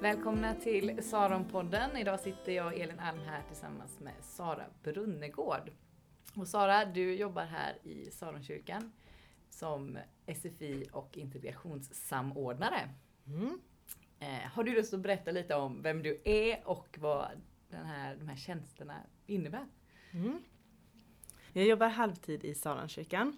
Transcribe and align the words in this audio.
Välkomna 0.00 0.54
till 0.54 1.02
Saronpodden. 1.02 1.96
Idag 1.96 2.20
sitter 2.20 2.52
jag 2.52 2.80
Elin 2.80 3.00
Alm 3.00 3.18
här 3.18 3.42
tillsammans 3.48 4.00
med 4.00 4.14
Sara 4.20 4.64
Brunnegård. 4.82 5.70
Och 6.36 6.48
Sara, 6.48 6.84
du 6.84 7.14
jobbar 7.14 7.44
här 7.44 7.86
i 7.86 8.10
Saronkyrkan 8.10 8.92
som 9.50 9.98
SFI 10.26 10.86
och 10.92 11.18
integrationssamordnare. 11.18 12.88
Mm. 13.26 13.60
Eh, 14.20 14.50
har 14.52 14.64
du 14.64 14.74
lust 14.74 14.94
att 14.94 15.00
berätta 15.00 15.30
lite 15.30 15.54
om 15.54 15.82
vem 15.82 16.02
du 16.02 16.20
är 16.24 16.68
och 16.68 16.98
vad 16.98 17.28
den 17.68 17.86
här, 17.86 18.16
de 18.16 18.28
här 18.28 18.36
tjänsterna 18.36 18.96
innebär? 19.26 19.66
Mm. 20.10 20.42
Jag 21.52 21.64
jobbar 21.64 21.88
halvtid 21.88 22.44
i 22.44 22.54
Saronkyrkan 22.54 23.36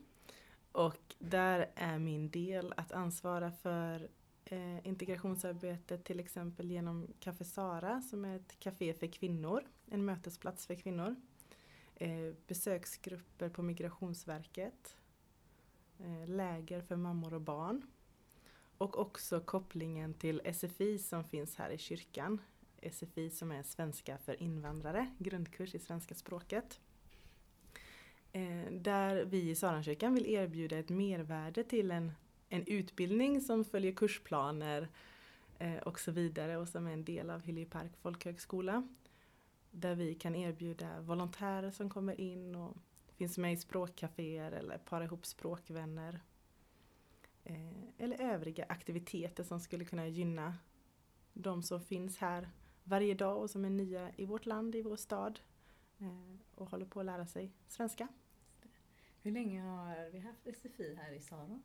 och 0.72 1.14
där 1.18 1.70
är 1.74 1.98
min 1.98 2.30
del 2.30 2.74
att 2.76 2.92
ansvara 2.92 3.50
för 3.50 4.08
eh, 4.44 4.86
integrationsarbetet 4.86 6.04
till 6.04 6.20
exempel 6.20 6.70
genom 6.70 7.06
Café 7.20 7.44
Sara 7.44 8.00
som 8.00 8.24
är 8.24 8.36
ett 8.36 8.60
café 8.60 8.94
för 8.94 9.06
kvinnor, 9.06 9.64
en 9.90 10.04
mötesplats 10.04 10.66
för 10.66 10.74
kvinnor. 10.74 11.16
Eh, 11.94 12.34
besöksgrupper 12.46 13.48
på 13.48 13.62
Migrationsverket, 13.62 14.96
eh, 15.98 16.28
läger 16.28 16.80
för 16.80 16.96
mammor 16.96 17.34
och 17.34 17.40
barn 17.40 17.82
och 18.78 18.98
också 18.98 19.40
kopplingen 19.40 20.14
till 20.14 20.40
SFI 20.44 20.98
som 20.98 21.24
finns 21.24 21.56
här 21.56 21.70
i 21.70 21.78
kyrkan. 21.78 22.40
SFI 22.82 23.30
som 23.30 23.52
är 23.52 23.62
svenska 23.62 24.18
för 24.18 24.42
invandrare, 24.42 25.10
grundkurs 25.18 25.74
i 25.74 25.78
svenska 25.78 26.14
språket. 26.14 26.80
Eh, 28.32 28.72
där 28.72 29.24
vi 29.24 29.50
i 29.50 29.54
Sarankyrkan 29.54 30.14
vill 30.14 30.26
erbjuda 30.26 30.78
ett 30.78 30.88
mervärde 30.88 31.64
till 31.64 31.90
en, 31.90 32.12
en 32.50 32.66
utbildning 32.66 33.40
som 33.40 33.64
följer 33.64 33.92
kursplaner 33.92 34.88
eh, 35.58 35.76
och 35.78 36.00
så 36.00 36.10
vidare 36.10 36.56
och 36.56 36.68
som 36.68 36.86
är 36.86 36.92
en 36.92 37.04
del 37.04 37.30
av 37.30 37.42
Hyllie 37.42 37.64
Park 37.64 37.96
folkhögskola. 37.96 38.88
Där 39.70 39.94
vi 39.94 40.14
kan 40.14 40.34
erbjuda 40.34 41.00
volontärer 41.00 41.70
som 41.70 41.90
kommer 41.90 42.20
in 42.20 42.54
och 42.54 42.76
finns 43.16 43.38
med 43.38 43.52
i 43.52 43.56
språkcaféer 43.56 44.52
eller 44.52 44.78
para 44.78 45.04
ihop 45.04 45.26
språkvänner. 45.26 46.20
Eh, 47.44 47.82
eller 47.98 48.20
övriga 48.20 48.64
aktiviteter 48.68 49.44
som 49.44 49.60
skulle 49.60 49.84
kunna 49.84 50.06
gynna 50.06 50.54
de 51.32 51.62
som 51.62 51.80
finns 51.80 52.18
här 52.18 52.50
varje 52.84 53.14
dag 53.14 53.42
och 53.42 53.50
som 53.50 53.64
är 53.64 53.70
nya 53.70 54.10
i 54.16 54.24
vårt 54.24 54.46
land, 54.46 54.74
i 54.74 54.82
vår 54.82 54.96
stad 54.96 55.40
eh, 55.98 56.36
och 56.54 56.70
håller 56.70 56.86
på 56.86 57.00
att 57.00 57.06
lära 57.06 57.26
sig 57.26 57.52
svenska. 57.68 58.08
Hur 59.22 59.30
länge 59.30 59.62
har 59.62 60.10
vi 60.10 60.18
haft 60.18 60.42
SFI 60.56 60.94
här 60.94 61.12
i 61.12 61.20
Sara? 61.20 61.60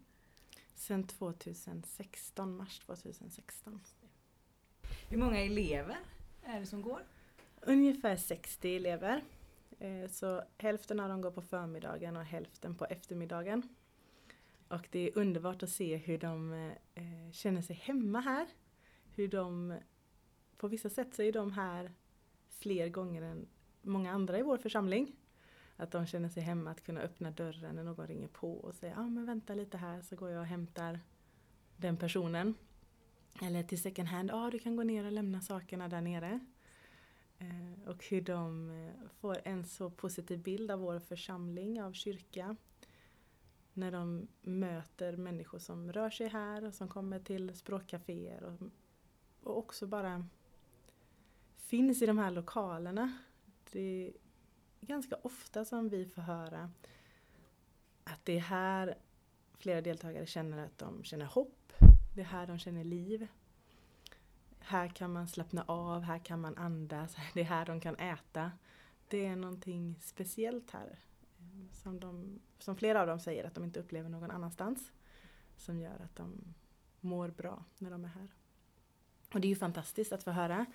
Sedan 0.75 1.07
2016, 1.07 2.57
mars 2.57 2.79
2016. 2.79 3.81
Hur 5.09 5.17
många 5.17 5.39
elever 5.39 5.97
är 6.43 6.59
det 6.59 6.65
som 6.65 6.81
går? 6.81 7.01
Ungefär 7.61 8.17
60 8.17 8.75
elever. 8.75 9.23
Eh, 9.79 10.09
så 10.09 10.43
hälften 10.57 10.99
av 10.99 11.09
dem 11.09 11.21
går 11.21 11.31
på 11.31 11.41
förmiddagen 11.41 12.17
och 12.17 12.23
hälften 12.23 12.75
på 12.75 12.85
eftermiddagen. 12.85 13.75
Och 14.67 14.87
det 14.91 14.99
är 14.99 15.17
underbart 15.17 15.63
att 15.63 15.69
se 15.69 15.95
hur 15.95 16.17
de 16.17 16.53
eh, 16.93 17.31
känner 17.31 17.61
sig 17.61 17.75
hemma 17.75 18.19
här. 18.19 18.47
Hur 19.15 19.27
de, 19.27 19.79
på 20.57 20.67
vissa 20.67 20.89
sätt 20.89 21.15
så 21.15 21.21
är 21.21 21.31
de 21.31 21.51
här 21.51 21.91
fler 22.49 22.89
gånger 22.89 23.21
än 23.21 23.47
många 23.81 24.11
andra 24.11 24.39
i 24.39 24.41
vår 24.41 24.57
församling. 24.57 25.15
Att 25.77 25.91
de 25.91 26.05
känner 26.05 26.29
sig 26.29 26.43
hemma 26.43 26.71
att 26.71 26.83
kunna 26.83 27.01
öppna 27.01 27.31
dörren 27.31 27.75
när 27.75 27.83
någon 27.83 28.07
ringer 28.07 28.27
på 28.27 28.53
och 28.53 28.75
säger 28.75 28.93
ja 28.93 29.01
ah, 29.01 29.09
men 29.09 29.25
vänta 29.25 29.53
lite 29.53 29.77
här 29.77 30.01
så 30.01 30.15
går 30.15 30.29
jag 30.29 30.39
och 30.39 30.45
hämtar 30.45 30.99
den 31.77 31.97
personen. 31.97 32.53
Eller 33.41 33.63
till 33.63 33.81
second 33.81 34.07
hand, 34.07 34.29
ja 34.29 34.47
ah, 34.47 34.49
du 34.51 34.59
kan 34.59 34.75
gå 34.75 34.83
ner 34.83 35.05
och 35.05 35.11
lämna 35.11 35.41
sakerna 35.41 35.87
där 35.87 36.01
nere. 36.01 36.39
Eh, 37.37 37.89
och 37.89 38.05
hur 38.05 38.21
de 38.21 38.69
eh, 38.69 39.09
får 39.19 39.37
en 39.43 39.65
så 39.65 39.89
positiv 39.89 40.43
bild 40.43 40.71
av 40.71 40.79
vår 40.79 40.99
församling, 40.99 41.83
av 41.83 41.93
kyrka. 41.93 42.55
När 43.73 43.91
de 43.91 44.27
möter 44.41 45.17
människor 45.17 45.59
som 45.59 45.93
rör 45.93 46.09
sig 46.09 46.27
här 46.27 46.63
och 46.63 46.73
som 46.73 46.87
kommer 46.87 47.19
till 47.19 47.55
språkcaféer 47.55 48.43
och, 48.43 48.61
och 49.43 49.57
också 49.57 49.87
bara 49.87 50.27
finns 51.57 52.01
i 52.01 52.05
de 52.05 52.17
här 52.17 52.31
lokalerna. 52.31 53.17
Det 53.71 54.13
ganska 54.85 55.15
ofta 55.21 55.65
som 55.65 55.89
vi 55.89 56.05
får 56.05 56.21
höra 56.21 56.71
att 58.03 58.25
det 58.25 58.37
är 58.37 58.41
här 58.41 58.97
flera 59.57 59.81
deltagare 59.81 60.25
känner 60.25 60.65
att 60.65 60.77
de 60.77 61.03
känner 61.03 61.25
hopp. 61.25 61.73
Det 62.15 62.21
är 62.21 62.25
här 62.25 62.47
de 62.47 62.59
känner 62.59 62.83
liv. 62.83 63.27
Här 64.59 64.87
kan 64.87 65.13
man 65.13 65.27
slappna 65.27 65.63
av, 65.67 66.01
här 66.01 66.19
kan 66.19 66.41
man 66.41 66.57
andas, 66.57 67.15
det 67.33 67.41
är 67.41 67.45
här 67.45 67.65
de 67.65 67.79
kan 67.79 67.95
äta. 67.95 68.51
Det 69.07 69.25
är 69.25 69.35
någonting 69.35 69.99
speciellt 70.01 70.71
här. 70.71 70.99
Eh, 71.39 71.73
som, 71.73 71.99
de, 71.99 72.39
som 72.59 72.75
flera 72.75 73.01
av 73.01 73.07
dem 73.07 73.19
säger 73.19 73.43
att 73.43 73.55
de 73.55 73.63
inte 73.63 73.79
upplever 73.79 74.09
någon 74.09 74.31
annanstans. 74.31 74.91
Som 75.57 75.79
gör 75.79 75.99
att 76.03 76.15
de 76.15 76.53
mår 76.99 77.29
bra 77.29 77.63
när 77.77 77.91
de 77.91 78.05
är 78.05 78.09
här. 78.09 78.27
Och 79.33 79.41
det 79.41 79.47
är 79.47 79.49
ju 79.49 79.55
fantastiskt 79.55 80.11
att 80.11 80.23
få 80.23 80.31
höra. 80.31 80.65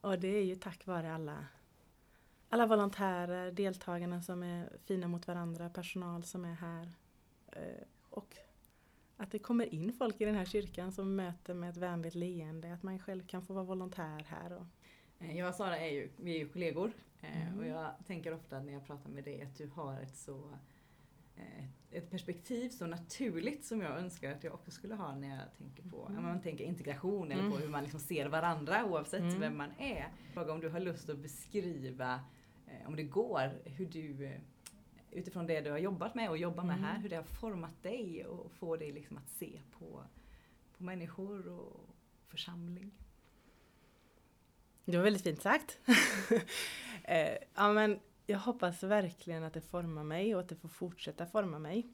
Och 0.00 0.18
det 0.18 0.28
är 0.28 0.44
ju 0.44 0.54
tack 0.54 0.86
vare 0.86 1.14
alla 1.14 1.46
alla 2.48 2.66
volontärer, 2.66 3.52
deltagarna 3.52 4.22
som 4.22 4.42
är 4.42 4.68
fina 4.84 5.08
mot 5.08 5.26
varandra, 5.26 5.68
personal 5.68 6.24
som 6.24 6.44
är 6.44 6.54
här. 6.54 6.92
Eh, 7.52 7.86
och 8.10 8.36
att 9.16 9.30
det 9.30 9.38
kommer 9.38 9.74
in 9.74 9.92
folk 9.92 10.20
i 10.20 10.24
den 10.24 10.34
här 10.34 10.44
kyrkan 10.44 10.92
som 10.92 11.16
möter 11.16 11.54
med 11.54 11.70
ett 11.70 11.76
vänligt 11.76 12.14
leende, 12.14 12.72
att 12.74 12.82
man 12.82 12.98
själv 12.98 13.26
kan 13.26 13.42
få 13.42 13.54
vara 13.54 13.64
volontär 13.64 14.26
här. 14.28 14.52
Och... 14.52 14.66
Eh, 15.18 15.38
jag 15.38 15.48
och 15.48 15.54
Sara 15.54 15.78
är 15.78 15.92
ju, 15.92 16.10
vi 16.16 16.34
är 16.34 16.38
ju 16.38 16.48
kollegor 16.48 16.92
eh, 17.20 17.48
mm. 17.48 17.58
och 17.58 17.66
jag 17.66 17.94
tänker 18.06 18.34
ofta 18.34 18.60
när 18.60 18.72
jag 18.72 18.86
pratar 18.86 19.10
med 19.10 19.24
dig 19.24 19.42
att 19.42 19.56
du 19.56 19.66
har 19.66 20.00
ett 20.00 20.16
så 20.16 20.42
ett 21.90 22.10
perspektiv 22.10 22.68
så 22.68 22.86
naturligt 22.86 23.64
som 23.64 23.80
jag 23.80 23.98
önskar 23.98 24.32
att 24.32 24.44
jag 24.44 24.54
också 24.54 24.70
skulle 24.70 24.94
ha 24.94 25.14
när 25.14 25.28
jag 25.28 25.54
tänker 25.58 25.82
på 25.82 26.06
mm. 26.06 26.22
man 26.22 26.40
tänker 26.40 26.64
integration 26.64 27.32
eller 27.32 27.42
på 27.42 27.48
mm. 27.48 27.62
hur 27.62 27.68
man 27.68 27.82
liksom 27.82 28.00
ser 28.00 28.28
varandra 28.28 28.84
oavsett 28.84 29.20
mm. 29.20 29.40
vem 29.40 29.56
man 29.56 29.70
är. 29.78 30.08
Fråga 30.32 30.52
om 30.52 30.60
du 30.60 30.68
har 30.68 30.80
lust 30.80 31.08
att 31.08 31.18
beskriva 31.18 32.20
om 32.86 32.96
det 32.96 33.02
går, 33.02 33.60
hur 33.64 33.86
du 33.86 34.24
eh, 34.24 34.40
utifrån 35.10 35.46
det 35.46 35.60
du 35.60 35.70
har 35.70 35.78
jobbat 35.78 36.14
med 36.14 36.30
och 36.30 36.38
jobbar 36.38 36.64
med 36.64 36.76
mm. 36.76 36.84
här, 36.84 36.98
hur 36.98 37.08
det 37.08 37.16
har 37.16 37.22
format 37.22 37.82
dig 37.82 38.26
och 38.26 38.52
få 38.52 38.76
dig 38.76 38.92
liksom 38.92 39.18
att 39.18 39.28
se 39.28 39.60
på, 39.78 40.04
på 40.76 40.84
människor 40.84 41.48
och 41.48 41.88
församling. 42.28 42.90
Det 44.84 44.96
var 44.96 45.04
väldigt 45.04 45.22
fint 45.22 45.42
sagt. 45.42 45.78
Eh, 47.08 47.38
ja, 47.54 47.72
men 47.72 48.00
jag 48.26 48.38
hoppas 48.38 48.82
verkligen 48.82 49.44
att 49.44 49.52
det 49.52 49.60
formar 49.60 50.04
mig 50.04 50.34
och 50.34 50.40
att 50.40 50.48
det 50.48 50.56
får 50.56 50.68
fortsätta 50.68 51.26
forma 51.26 51.58
mig. 51.58 51.88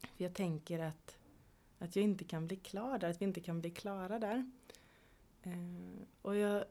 För 0.00 0.24
Jag 0.24 0.34
tänker 0.34 0.78
att, 0.78 1.18
att 1.78 1.96
jag 1.96 2.02
inte 2.02 2.24
kan 2.24 2.46
bli 2.46 2.56
klar 2.56 2.98
där, 2.98 3.10
att 3.10 3.20
vi 3.20 3.24
inte 3.24 3.40
kan 3.40 3.60
bli 3.60 3.70
klara 3.70 4.18
där. 4.18 4.50
och 6.22 6.36
jag 6.36 6.64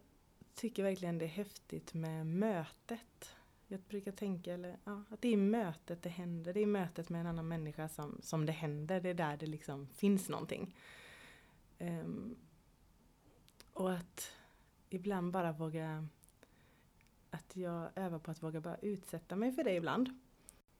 tycker 0.57 0.83
verkligen 0.83 1.17
det 1.17 1.25
är 1.25 1.29
häftigt 1.29 1.93
med 1.93 2.25
mötet. 2.25 3.35
Jag 3.67 3.79
brukar 3.79 4.11
tänka 4.11 4.53
eller, 4.53 4.77
ja, 4.83 5.03
att 5.09 5.21
det 5.21 5.27
är 5.27 5.33
i 5.33 5.37
mötet 5.37 6.01
det 6.01 6.09
händer. 6.09 6.53
Det 6.53 6.59
är 6.59 6.61
i 6.61 6.65
mötet 6.65 7.09
med 7.09 7.21
en 7.21 7.27
annan 7.27 7.47
människa 7.47 7.89
som, 7.89 8.19
som 8.23 8.45
det 8.45 8.51
händer. 8.51 9.01
Det 9.01 9.09
är 9.09 9.13
där 9.13 9.37
det 9.37 9.45
liksom 9.45 9.87
finns 9.87 10.29
någonting. 10.29 10.75
Um, 11.79 12.35
och 13.73 13.93
att 13.93 14.31
ibland 14.89 15.31
bara 15.31 15.51
våga 15.51 16.07
att 17.29 17.55
jag 17.55 17.89
övar 17.95 18.19
på 18.19 18.31
att 18.31 18.43
våga 18.43 18.61
bara 18.61 18.77
utsätta 18.77 19.35
mig 19.35 19.51
för 19.51 19.63
det 19.63 19.73
ibland. 19.73 20.19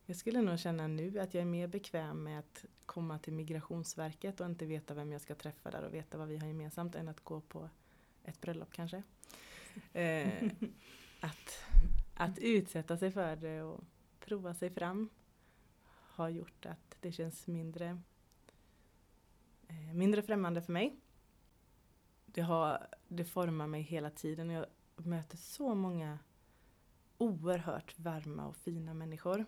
Jag 0.06 0.18
skulle 0.18 0.42
nog 0.42 0.60
känna 0.60 0.88
nu 0.88 1.19
att 1.19 1.34
jag 1.34 1.42
är 1.42 1.46
mer 1.46 1.68
bekväm 1.68 2.24
med 2.24 2.40
att 2.40 2.66
komma 2.86 3.19
till 3.19 3.34
Migrationsverket 3.34 4.40
och 4.40 4.46
inte 4.46 4.66
veta 4.66 4.94
vem 4.94 5.12
jag 5.12 5.22
ska 5.22 5.36
träffa 5.36 5.72
där 5.72 5.84
och 5.84 5.94
veta 5.94 6.18
vad 6.18 6.28
vi 6.28 6.38
har 6.38 6.48
gemensamt 6.48 6.96
än 6.96 7.07
att 7.07 7.24
gå 7.24 7.42
på 7.42 7.69
ett 8.24 8.42
bröllop 8.42 8.72
kanske. 8.72 9.04
Eh, 9.94 10.51
att, 11.19 11.65
att 12.13 12.39
utsätta 12.39 12.97
sig 12.97 13.12
för 13.12 13.35
det 13.35 13.62
och 13.62 13.83
prova 14.19 14.53
sig 14.53 14.69
fram 14.69 15.09
har 16.18 16.29
gjort 16.29 16.65
att 16.65 16.97
det 17.00 17.12
känns 17.12 17.47
mindre, 17.47 18.01
eh, 19.68 19.94
mindre 19.94 20.21
främmande 20.21 20.62
för 20.62 20.74
mig. 20.74 21.00
Det, 22.25 22.41
har, 22.41 22.88
det 23.07 23.25
formar 23.25 23.68
mig 23.68 23.81
hela 23.81 24.09
tiden. 24.09 24.50
Jag 24.50 24.65
möter 24.95 25.38
så 25.38 25.75
många 25.75 26.19
oerhört 27.18 28.00
varma 28.00 28.47
och 28.47 28.56
fina 28.56 28.94
människor. 28.94 29.45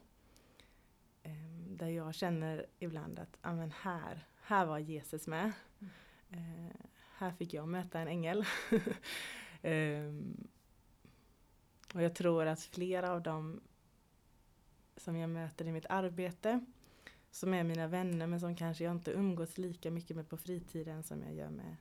Eh, 1.23 1.31
där 1.67 1.87
jag 1.87 2.15
känner 2.15 2.65
ibland 2.79 3.19
att 3.19 3.37
amen, 3.41 3.73
här, 3.81 4.27
här 4.41 4.65
var 4.65 4.79
Jesus 4.79 5.27
med. 5.27 5.51
Mm. 5.79 5.91
Eh, 6.29 6.75
här 7.17 7.31
fick 7.31 7.53
jag 7.53 7.67
möta 7.67 7.99
en 7.99 8.07
ängel. 8.07 8.45
Um, 9.61 10.47
och 11.93 12.01
jag 12.01 12.15
tror 12.15 12.45
att 12.45 12.61
flera 12.61 13.11
av 13.11 13.21
dem 13.21 13.61
som 14.97 15.15
jag 15.15 15.29
möter 15.29 15.65
i 15.65 15.71
mitt 15.71 15.85
arbete 15.89 16.65
som 17.31 17.53
är 17.53 17.63
mina 17.63 17.87
vänner 17.87 18.27
men 18.27 18.39
som 18.39 18.55
kanske 18.55 18.83
jag 18.83 18.91
inte 18.91 19.11
umgås 19.11 19.57
lika 19.57 19.91
mycket 19.91 20.15
med 20.15 20.29
på 20.29 20.37
fritiden 20.37 21.03
som 21.03 21.23
jag 21.23 21.33
gör 21.33 21.49
med 21.49 21.75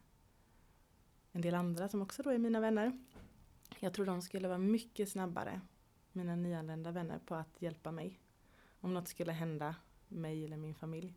en 1.32 1.40
del 1.40 1.54
andra 1.54 1.88
som 1.88 2.02
också 2.02 2.22
då 2.22 2.30
är 2.30 2.38
mina 2.38 2.60
vänner. 2.60 2.98
Jag 3.78 3.94
tror 3.94 4.06
de 4.06 4.22
skulle 4.22 4.48
vara 4.48 4.58
mycket 4.58 5.08
snabbare, 5.08 5.60
mina 6.12 6.36
nyanlända 6.36 6.90
vänner, 6.90 7.18
på 7.18 7.34
att 7.34 7.62
hjälpa 7.62 7.92
mig. 7.92 8.20
Om 8.80 8.94
något 8.94 9.08
skulle 9.08 9.32
hända 9.32 9.74
mig 10.08 10.44
eller 10.44 10.56
min 10.56 10.74
familj 10.74 11.14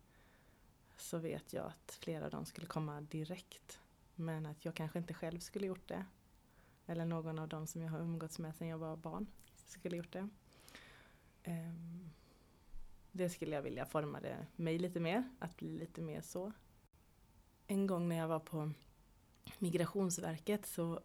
så 0.96 1.18
vet 1.18 1.52
jag 1.52 1.66
att 1.66 1.98
flera 2.00 2.24
av 2.24 2.30
dem 2.30 2.44
skulle 2.44 2.66
komma 2.66 3.00
direkt. 3.00 3.80
Men 4.14 4.46
att 4.46 4.64
jag 4.64 4.74
kanske 4.74 4.98
inte 4.98 5.14
själv 5.14 5.38
skulle 5.38 5.66
gjort 5.66 5.88
det. 5.88 6.04
Eller 6.86 7.04
någon 7.04 7.38
av 7.38 7.48
dem 7.48 7.66
som 7.66 7.82
jag 7.82 7.90
har 7.90 8.00
umgåtts 8.00 8.38
med 8.38 8.54
sedan 8.54 8.68
jag 8.68 8.78
var 8.78 8.96
barn 8.96 9.26
skulle 9.66 9.96
gjort 9.96 10.12
det. 10.12 10.28
Ehm, 11.42 12.10
det 13.12 13.30
skulle 13.30 13.54
jag 13.54 13.62
vilja 13.62 13.86
forma 13.86 14.20
det 14.20 14.46
mig 14.56 14.78
lite 14.78 15.00
mer, 15.00 15.30
att 15.38 15.56
bli 15.56 15.78
lite 15.78 16.02
mer 16.02 16.20
så. 16.20 16.52
En 17.66 17.86
gång 17.86 18.08
när 18.08 18.16
jag 18.16 18.28
var 18.28 18.40
på 18.40 18.72
Migrationsverket 19.58 20.66
så 20.66 21.00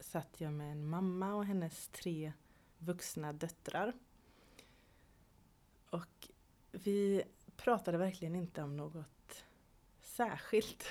satt 0.00 0.40
jag 0.40 0.52
med 0.52 0.72
en 0.72 0.88
mamma 0.88 1.34
och 1.34 1.44
hennes 1.44 1.88
tre 1.88 2.32
vuxna 2.78 3.32
döttrar. 3.32 3.92
Och 5.90 6.30
vi 6.72 7.22
pratade 7.56 7.98
verkligen 7.98 8.34
inte 8.34 8.62
om 8.62 8.76
något 8.76 9.44
särskilt. 10.00 10.86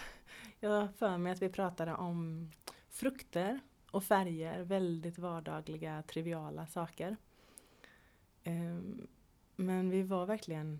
Jag 0.59 0.69
har 0.69 0.87
för 0.87 1.17
mig 1.17 1.31
att 1.31 1.41
vi 1.41 1.49
pratade 1.49 1.93
om 1.93 2.51
frukter 2.89 3.59
och 3.91 4.03
färger, 4.03 4.63
väldigt 4.63 5.17
vardagliga, 5.17 6.03
triviala 6.03 6.67
saker. 6.67 7.17
Ehm, 8.43 9.07
men 9.55 9.89
vi 9.89 10.03
var 10.03 10.25
verkligen 10.25 10.79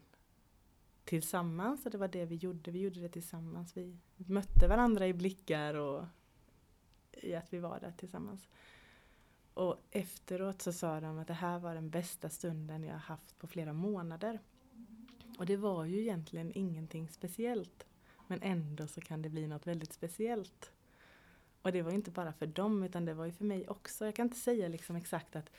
tillsammans 1.04 1.86
och 1.86 1.92
det 1.92 1.98
var 1.98 2.08
det 2.08 2.26
vi 2.26 2.36
gjorde. 2.36 2.72
Vi 2.72 2.80
gjorde 2.80 3.00
det 3.00 3.10
tillsammans. 3.10 3.78
Vi 3.78 3.98
mötte 4.16 4.68
varandra 4.68 5.08
i 5.08 5.14
blickar 5.14 5.74
och 5.74 6.06
i 7.12 7.36
att 7.36 7.54
vi 7.54 7.60
var 7.60 7.80
där 7.80 7.94
tillsammans. 7.98 8.48
Och 9.54 9.78
efteråt 9.92 10.62
så 10.62 10.74
sa 10.74 11.00
de 11.00 11.20
att 11.20 11.28
det 11.28 11.34
här 11.34 11.60
var 11.60 11.76
den 11.76 11.90
bästa 11.90 12.30
stunden 12.30 12.84
jag 12.84 12.98
haft 12.98 13.40
på 13.40 13.48
flera 13.48 13.74
månader. 13.74 14.40
Och 15.38 15.46
det 15.46 15.58
var 15.58 15.86
ju 15.86 16.02
egentligen 16.02 16.52
ingenting 16.56 17.10
speciellt. 17.10 17.86
Men 18.28 18.42
ändå 18.42 18.88
så 18.88 19.02
kan 19.02 19.22
det 19.22 19.30
bli 19.30 19.48
något 19.48 19.68
väldigt 19.68 19.94
speciellt. 19.94 20.72
Och 21.68 21.74
det 21.74 21.82
var 21.82 21.92
inte 21.92 22.12
bara 22.12 22.34
för 22.34 22.48
dem 22.48 22.84
utan 22.84 23.06
det 23.06 23.14
var 23.14 23.26
ju 23.26 23.32
för 23.32 23.46
mig 23.46 23.68
också. 23.68 24.06
Jag 24.06 24.16
kan 24.16 24.26
inte 24.26 24.40
säga 24.40 24.68
liksom 24.68 24.96
exakt 24.96 25.36
att 25.36 25.50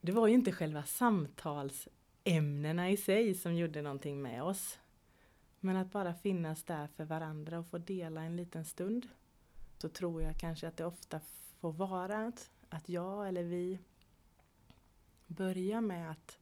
det 0.00 0.12
var 0.12 0.26
ju 0.26 0.34
inte 0.34 0.52
själva 0.52 0.84
samtalsämnena 0.84 2.90
i 2.90 2.96
sig 2.96 3.34
som 3.34 3.56
gjorde 3.56 3.82
någonting 3.82 4.22
med 4.22 4.42
oss. 4.42 4.78
Men 5.60 5.76
att 5.76 5.92
bara 5.92 6.14
finnas 6.14 6.62
där 6.62 6.86
för 6.86 7.04
varandra 7.04 7.58
och 7.58 7.66
få 7.66 7.78
dela 7.78 8.22
en 8.22 8.36
liten 8.36 8.64
stund. 8.64 9.08
Så 9.78 9.88
tror 9.88 10.22
jag 10.22 10.36
kanske 10.36 10.68
att 10.68 10.76
det 10.76 10.84
ofta 10.84 11.20
får 11.60 11.72
vara 11.72 12.26
att, 12.26 12.50
att 12.68 12.88
jag 12.88 13.28
eller 13.28 13.42
vi 13.42 13.78
börjar 15.26 15.80
med 15.80 16.10
att 16.10 16.38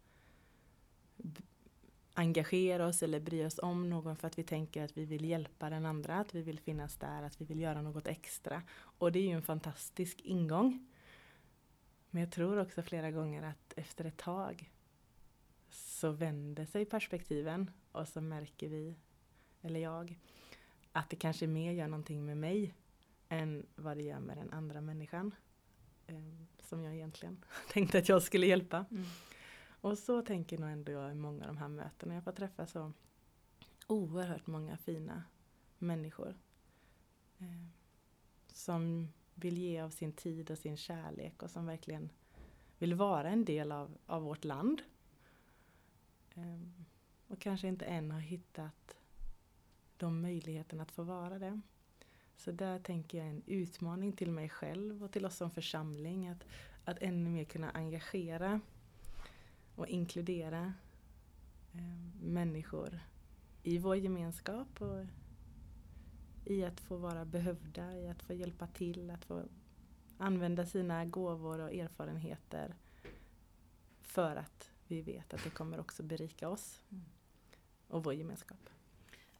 engagera 2.14 2.86
oss 2.86 3.02
eller 3.02 3.20
bry 3.20 3.44
oss 3.44 3.58
om 3.58 3.90
någon 3.90 4.16
för 4.16 4.26
att 4.26 4.38
vi 4.38 4.42
tänker 4.42 4.84
att 4.84 4.96
vi 4.96 5.04
vill 5.04 5.24
hjälpa 5.24 5.70
den 5.70 5.86
andra, 5.86 6.14
att 6.14 6.34
vi 6.34 6.42
vill 6.42 6.60
finnas 6.60 6.96
där, 6.96 7.22
att 7.22 7.40
vi 7.40 7.44
vill 7.44 7.60
göra 7.60 7.82
något 7.82 8.06
extra. 8.06 8.62
Och 8.76 9.12
det 9.12 9.18
är 9.18 9.22
ju 9.22 9.32
en 9.32 9.42
fantastisk 9.42 10.20
ingång. 10.20 10.86
Men 12.10 12.22
jag 12.22 12.32
tror 12.32 12.60
också 12.60 12.82
flera 12.82 13.10
gånger 13.10 13.42
att 13.42 13.72
efter 13.76 14.04
ett 14.04 14.16
tag 14.16 14.70
så 15.70 16.10
vänder 16.10 16.66
sig 16.66 16.84
perspektiven 16.84 17.70
och 17.92 18.08
så 18.08 18.20
märker 18.20 18.68
vi, 18.68 18.96
eller 19.62 19.80
jag, 19.80 20.18
att 20.92 21.10
det 21.10 21.16
kanske 21.16 21.46
mer 21.46 21.72
gör 21.72 21.88
någonting 21.88 22.24
med 22.24 22.36
mig 22.36 22.74
än 23.28 23.66
vad 23.74 23.96
det 23.96 24.02
gör 24.02 24.20
med 24.20 24.36
den 24.36 24.50
andra 24.50 24.80
människan. 24.80 25.34
Eh, 26.06 26.14
som 26.62 26.82
jag 26.82 26.94
egentligen 26.94 27.44
tänkte 27.72 27.98
att 27.98 28.08
jag 28.08 28.22
skulle 28.22 28.46
hjälpa. 28.46 28.84
Mm. 28.90 29.04
Och 29.84 29.98
så 29.98 30.22
tänker 30.22 30.58
nog 30.58 30.70
ändå 30.70 30.92
jag 30.92 31.12
i 31.12 31.14
många 31.14 31.42
av 31.42 31.54
de 31.54 31.56
här 31.56 31.68
mötena. 31.68 32.14
Jag 32.14 32.24
får 32.24 32.32
träffa 32.32 32.66
så 32.66 32.92
oerhört 33.86 34.46
många 34.46 34.76
fina 34.76 35.24
människor. 35.78 36.34
Eh, 37.38 37.66
som 38.52 39.08
vill 39.34 39.58
ge 39.58 39.80
av 39.80 39.90
sin 39.90 40.12
tid 40.12 40.50
och 40.50 40.58
sin 40.58 40.76
kärlek 40.76 41.42
och 41.42 41.50
som 41.50 41.66
verkligen 41.66 42.10
vill 42.78 42.94
vara 42.94 43.30
en 43.30 43.44
del 43.44 43.72
av, 43.72 43.98
av 44.06 44.22
vårt 44.22 44.44
land. 44.44 44.82
Eh, 46.34 46.84
och 47.28 47.38
kanske 47.38 47.68
inte 47.68 47.84
än 47.84 48.10
har 48.10 48.20
hittat 48.20 48.96
de 49.96 50.20
möjligheterna 50.20 50.82
att 50.82 50.92
få 50.92 51.02
vara 51.02 51.38
det. 51.38 51.60
Så 52.36 52.52
där 52.52 52.78
tänker 52.78 53.18
jag 53.18 53.28
en 53.28 53.42
utmaning 53.46 54.12
till 54.12 54.30
mig 54.30 54.48
själv 54.48 55.04
och 55.04 55.12
till 55.12 55.26
oss 55.26 55.36
som 55.36 55.50
församling 55.50 56.28
att, 56.28 56.44
att 56.84 56.98
ännu 57.02 57.30
mer 57.30 57.44
kunna 57.44 57.70
engagera 57.70 58.60
och 59.76 59.88
inkludera 59.88 60.74
eh, 61.72 62.22
människor 62.22 63.00
i 63.62 63.78
vår 63.78 63.96
gemenskap 63.96 64.82
och 64.82 65.06
i 66.44 66.64
att 66.64 66.80
få 66.80 66.96
vara 66.96 67.24
behövda, 67.24 67.98
i 67.98 68.08
att 68.08 68.22
få 68.22 68.34
hjälpa 68.34 68.66
till, 68.66 69.10
att 69.10 69.24
få 69.24 69.42
använda 70.18 70.66
sina 70.66 71.04
gåvor 71.04 71.60
och 71.60 71.74
erfarenheter 71.74 72.74
för 74.00 74.36
att 74.36 74.70
vi 74.86 75.00
vet 75.00 75.34
att 75.34 75.44
det 75.44 75.50
kommer 75.50 75.80
också 75.80 76.02
berika 76.02 76.48
oss 76.48 76.82
och 77.88 78.04
vår 78.04 78.14
gemenskap. 78.14 78.70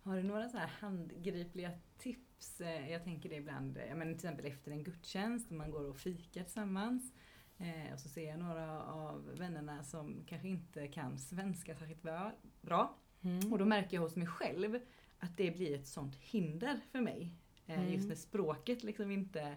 Har 0.03 0.17
du 0.17 0.23
några 0.23 0.49
så 0.49 0.59
här 0.59 0.67
handgripliga 0.67 1.71
tips? 1.99 2.61
Eh, 2.61 2.91
jag 2.91 3.05
tänker 3.05 3.29
det 3.29 3.37
ibland, 3.37 3.81
men 3.95 4.01
till 4.01 4.15
exempel 4.15 4.47
efter 4.47 4.71
en 4.71 4.85
gudstjänst, 4.85 5.51
man 5.51 5.71
går 5.71 5.85
och 5.85 5.97
fikar 5.97 6.43
tillsammans. 6.45 7.13
Eh, 7.59 7.93
och 7.93 8.01
så 8.01 8.09
ser 8.09 8.29
jag 8.29 8.39
några 8.39 8.83
av 8.83 9.37
vännerna 9.39 9.85
som 9.85 10.25
kanske 10.27 10.49
inte 10.49 10.89
kan 10.89 11.19
svenska 11.19 11.75
särskilt 11.75 12.03
bra. 12.61 12.97
Mm. 13.23 13.53
Och 13.53 13.59
då 13.59 13.65
märker 13.65 13.97
jag 13.97 14.03
hos 14.03 14.17
mig 14.17 14.27
själv 14.27 14.79
att 15.19 15.37
det 15.37 15.51
blir 15.51 15.75
ett 15.75 15.87
sånt 15.87 16.17
hinder 16.17 16.81
för 16.93 17.01
mig. 17.01 17.33
Eh, 17.67 17.79
mm. 17.79 17.93
Just 17.93 18.09
när 18.09 18.15
språket 18.15 18.83
liksom 18.83 19.11
inte, 19.11 19.57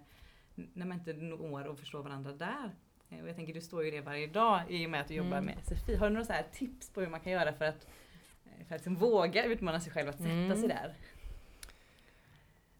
när 0.55 0.85
man 0.85 0.97
inte 0.97 1.13
når 1.13 1.67
och 1.67 1.79
förstår 1.79 2.03
varandra 2.03 2.31
där. 2.31 2.75
Eh, 3.09 3.21
och 3.21 3.29
jag 3.29 3.35
tänker 3.35 3.53
du 3.53 3.61
står 3.61 3.85
ju 3.85 3.91
det 3.91 4.01
varje 4.01 4.27
dag 4.27 4.61
i 4.69 4.85
och 4.85 4.89
med 4.89 5.01
att 5.01 5.07
du 5.07 5.13
jobbar 5.13 5.37
mm. 5.37 5.45
med 5.45 5.63
SFI. 5.63 5.95
Har 5.95 6.09
du 6.09 6.13
några 6.13 6.43
tips 6.43 6.89
på 6.89 7.01
hur 7.01 7.07
man 7.07 7.19
kan 7.19 7.31
göra 7.31 7.53
för 7.53 7.65
att, 7.65 7.87
eh, 8.45 8.65
för 8.67 8.75
att 8.75 8.81
liksom 8.81 8.95
våga 8.95 9.43
utmana 9.43 9.79
sig 9.79 9.91
själv 9.91 10.09
att 10.09 10.17
sätta 10.17 10.29
mm. 10.29 10.57
sig 10.57 10.67
där? 10.69 10.95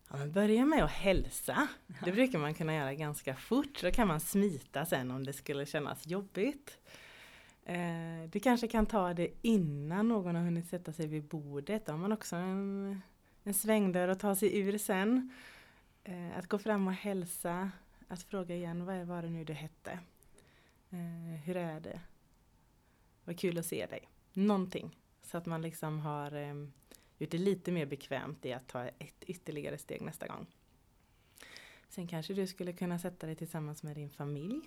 Ja, 0.09 0.17
men 0.17 0.31
börja 0.31 0.65
med 0.65 0.83
att 0.83 0.91
hälsa. 0.91 1.67
Det 2.03 2.11
brukar 2.11 2.39
man 2.39 2.53
kunna 2.53 2.75
göra 2.75 2.93
ganska 2.93 3.35
fort. 3.35 3.81
Då 3.81 3.91
kan 3.91 4.07
man 4.07 4.19
smita 4.19 4.85
sen 4.85 5.11
om 5.11 5.23
det 5.23 5.33
skulle 5.33 5.65
kännas 5.65 6.07
jobbigt. 6.07 6.77
Eh, 7.65 8.29
du 8.31 8.39
kanske 8.39 8.67
kan 8.67 8.85
ta 8.85 9.13
det 9.13 9.29
innan 9.41 10.07
någon 10.07 10.35
har 10.35 10.43
hunnit 10.43 10.67
sätta 10.67 10.93
sig 10.93 11.07
vid 11.07 11.23
bordet. 11.23 11.85
Då 11.85 11.91
har 11.91 11.99
man 11.99 12.11
också 12.11 12.35
en, 12.35 13.01
en 13.43 13.53
svängdörr 13.53 14.07
att 14.07 14.19
ta 14.19 14.35
sig 14.35 14.59
ur 14.59 14.77
sen. 14.77 15.33
Eh, 16.03 16.37
att 16.37 16.47
gå 16.47 16.57
fram 16.57 16.87
och 16.87 16.93
hälsa. 16.93 17.71
Att 18.07 18.23
fråga 18.23 18.55
igen, 18.55 18.85
vad 18.85 19.07
var 19.07 19.21
det 19.21 19.29
nu 19.29 19.43
du 19.43 19.53
hette? 19.53 19.99
Eh, 20.89 21.41
hur 21.43 21.57
är 21.57 21.79
det? 21.79 21.99
Vad 23.23 23.39
kul 23.39 23.57
att 23.57 23.65
se 23.65 23.85
dig. 23.85 24.09
Någonting. 24.33 24.97
Så 25.21 25.37
att 25.37 25.45
man 25.45 25.61
liksom 25.61 25.99
har 25.99 26.35
eh, 26.35 26.53
gjort 27.17 27.31
det 27.31 27.37
lite 27.37 27.71
mer 27.71 27.85
bekvämt 27.85 28.45
i 28.45 28.53
att 28.53 28.67
ta 28.67 28.85
ett 28.85 29.23
ytterligare 29.27 29.77
steg 29.77 30.01
nästa 30.01 30.27
gång. 30.27 30.47
Sen 31.89 32.07
kanske 32.07 32.33
du 32.33 32.47
skulle 32.47 32.73
kunna 32.73 32.99
sätta 32.99 33.27
dig 33.27 33.35
tillsammans 33.35 33.83
med 33.83 33.95
din 33.95 34.09
familj. 34.09 34.61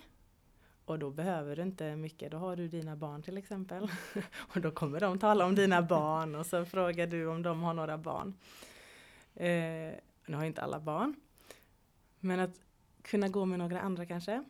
Och 0.85 0.99
då 0.99 1.09
behöver 1.09 1.55
du 1.55 1.61
inte 1.61 1.95
mycket, 1.95 2.31
då 2.31 2.37
har 2.37 2.55
du 2.55 2.67
dina 2.67 2.95
barn 2.95 3.23
till 3.23 3.37
exempel. 3.37 3.91
och 4.35 4.61
då 4.61 4.71
kommer 4.71 4.99
de 4.99 5.19
tala 5.19 5.45
om 5.45 5.55
dina 5.55 5.81
barn 5.81 6.35
och 6.35 6.45
så 6.45 6.65
frågar 6.65 7.07
du 7.07 7.27
om 7.27 7.41
de 7.41 7.61
har 7.61 7.73
några 7.73 7.97
barn. 7.97 8.33
Eh, 9.35 9.93
nu 10.25 10.35
har 10.35 10.43
inte 10.43 10.61
alla 10.61 10.79
barn. 10.79 11.15
Men 12.19 12.39
att 12.39 12.59
kunna 13.01 13.27
gå 13.27 13.45
med 13.45 13.59
några 13.59 13.81
andra 13.81 14.05
kanske. 14.05 14.43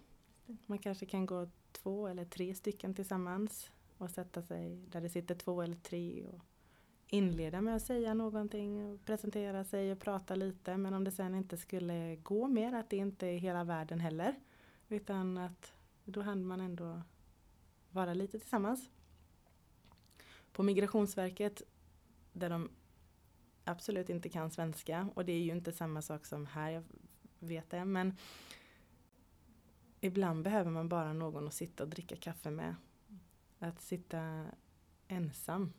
Man 0.66 0.78
kanske 0.78 1.06
kan 1.06 1.26
gå 1.26 1.50
två 1.72 2.08
eller 2.08 2.26
tre 2.26 2.56
stycken 2.56 2.94
tillsammans 2.94 3.72
och 3.98 4.10
sätta 4.10 4.42
sig 4.42 4.76
där 4.76 5.02
det 5.02 5.10
sitter 5.10 5.36
två 5.36 5.62
eller 5.62 5.76
tre 5.76 6.26
och 6.28 6.40
inleda 7.14 7.62
med 7.62 7.76
att 7.76 7.82
säga 7.82 8.14
någonting, 8.14 9.00
presentera 9.06 9.64
sig 9.64 9.92
och 9.92 10.00
prata 10.00 10.36
lite. 10.36 10.78
Men 10.78 10.94
om 10.94 11.04
det 11.04 11.12
sen 11.12 11.36
inte 11.36 11.58
skulle 11.58 12.16
gå 12.16 12.48
mer, 12.48 12.74
att 12.74 12.90
det 12.90 12.98
inte 12.98 13.28
är 13.28 13.38
hela 13.38 13.64
världen 13.64 14.00
heller. 14.00 14.36
Utan 14.90 15.38
att 15.38 15.74
då 16.06 16.22
hann 16.22 16.46
man 16.46 16.62
ändå 16.62 17.02
vara 17.90 18.14
lite 18.14 18.40
tillsammans. 18.40 18.90
På 20.52 20.64
Migrationsverket, 20.64 21.62
där 22.34 22.50
de 22.50 22.70
absolut 23.64 24.10
inte 24.10 24.30
kan 24.30 24.52
svenska, 24.52 25.10
och 25.16 25.26
det 25.26 25.32
är 25.32 25.40
ju 25.40 25.52
inte 25.52 25.74
samma 25.74 26.02
sak 26.02 26.26
som 26.26 26.46
här, 26.46 26.72
jag 26.72 26.84
vet 27.40 27.70
det, 27.70 27.86
men 27.86 28.16
ibland 30.02 30.44
behöver 30.44 30.72
man 30.72 30.90
bara 30.90 31.14
någon 31.14 31.48
att 31.48 31.54
sitta 31.54 31.84
och 31.84 31.90
dricka 31.90 32.16
kaffe 32.16 32.52
med. 32.52 32.76
Att 33.60 33.82
sitta 33.82 34.46
ensam 35.08 35.74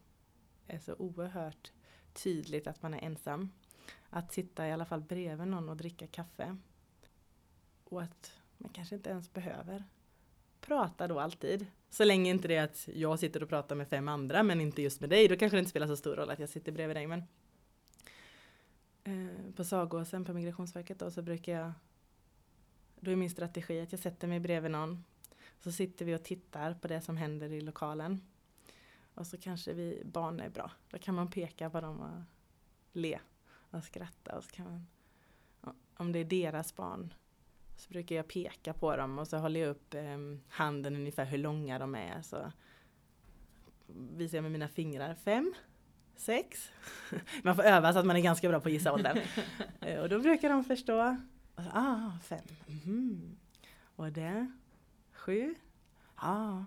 är 0.73 0.79
så 0.79 0.95
oerhört 0.95 1.73
tydligt 2.13 2.67
att 2.67 2.83
man 2.83 2.95
är 2.95 3.05
ensam. 3.05 3.51
Att 4.11 4.33
sitta 4.33 4.69
i 4.69 4.73
alla 4.73 4.85
fall 4.85 5.01
bredvid 5.01 5.49
någon 5.49 5.69
och 5.69 5.77
dricka 5.77 6.07
kaffe. 6.07 6.57
Och 7.85 8.03
att 8.03 8.33
man 8.59 8.73
kanske 8.73 8.95
inte 8.95 9.11
ens 9.11 9.33
behöver 9.33 9.85
prata 10.61 11.09
då 11.09 11.21
alltid. 11.21 11.67
Så 11.91 12.05
länge 12.05 12.31
inte 12.31 12.49
det 12.49 12.57
är 12.57 12.65
att 12.65 12.89
jag 12.95 13.19
sitter 13.19 13.43
och 13.43 13.49
pratar 13.49 13.77
med 13.77 13.89
fem 13.89 14.09
andra 14.09 14.43
men 14.43 14.61
inte 14.61 14.83
just 14.83 15.01
med 15.01 15.11
dig. 15.11 15.29
Då 15.29 15.37
kanske 15.37 15.57
det 15.57 15.59
inte 15.59 15.71
spelar 15.71 15.87
så 15.87 15.97
stor 15.97 16.17
roll 16.17 16.31
att 16.31 16.39
jag 16.39 16.49
sitter 16.49 16.73
bredvid 16.73 16.97
dig. 16.97 17.07
Men 17.07 17.23
eh, 19.05 19.55
på 19.57 19.65
Sagåsen 19.65 20.25
på 20.25 20.33
Migrationsverket 20.33 20.99
då 20.99 21.11
så 21.11 21.23
brukar 21.23 21.53
jag 21.53 21.73
då 23.01 23.11
är 23.11 23.17
min 23.17 23.31
strategi 23.31 23.81
att 23.81 23.93
jag 23.93 24.01
sätter 24.01 24.29
mig 24.29 24.41
bredvid 24.41 24.71
någon. 24.71 25.05
Så 25.61 25.73
sitter 25.73 26.05
vi 26.05 26.15
och 26.15 26.23
tittar 26.23 26.75
på 26.75 26.89
det 26.89 27.01
som 27.01 27.17
händer 27.17 27.53
i 27.53 27.61
lokalen. 27.61 28.21
Och 29.15 29.27
så 29.27 29.39
kanske 29.39 29.73
vi, 29.73 30.03
barn 30.05 30.41
är 30.41 30.51
bra. 30.51 30.71
Då 30.91 30.99
kan 30.99 31.15
man 31.15 31.31
peka 31.31 31.71
på 31.71 31.81
dem 31.81 32.01
och 32.01 32.23
le 32.93 33.19
och 33.71 33.85
skratta. 33.85 34.37
Och 34.37 34.45
så 34.45 34.51
kan 34.51 34.65
man, 34.65 34.87
om 35.97 36.13
det 36.13 36.19
är 36.19 36.25
deras 36.25 36.77
barn 36.77 37.15
så 37.77 37.91
brukar 37.91 38.17
jag 38.17 38.29
peka 38.29 38.73
på 38.73 38.97
dem 38.97 39.19
och 39.19 39.29
så 39.29 39.37
håller 39.37 39.61
jag 39.61 39.71
upp 39.71 39.95
eh, 39.95 40.19
handen 40.49 40.97
ungefär 40.97 41.25
hur 41.25 41.39
långa 41.39 41.79
de 41.79 41.95
är. 41.95 42.23
Så 42.23 42.53
visar 43.87 44.37
jag 44.37 44.43
med 44.43 44.53
mina 44.53 44.69
fingrar. 44.69 45.15
Fem, 45.15 45.55
sex. 46.17 46.71
Man 47.43 47.57
får 47.57 47.63
öva 47.63 47.93
så 47.93 47.99
att 47.99 48.07
man 48.07 48.17
är 48.17 48.21
ganska 48.21 48.49
bra 48.49 48.61
på 48.61 48.69
att 48.69 48.73
gissa 48.73 48.93
åldern. 48.93 49.19
Eh, 49.81 50.01
och 50.01 50.09
då 50.09 50.19
brukar 50.19 50.49
de 50.49 50.65
förstå. 50.65 51.17
Ah, 51.57 52.11
fem. 52.23 52.45
Mm. 52.85 53.37
Och 53.97 54.13
det? 54.13 54.53
Sju? 55.13 55.55
Ah. 56.15 56.65